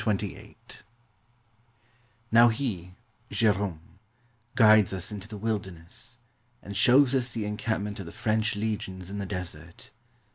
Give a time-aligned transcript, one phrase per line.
[0.03, 0.83] 1824
[2.31, 2.95] 1904) ''Now he
[3.29, 3.79] [Gerome]
[4.55, 6.17] guides us into the wilderness,
[6.63, 9.91] and shows us the encampment of the French Legions in the desert.